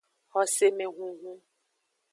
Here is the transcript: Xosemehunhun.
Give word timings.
Xosemehunhun. 0.31 1.37